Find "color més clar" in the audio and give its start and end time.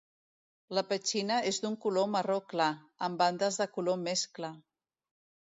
3.77-4.53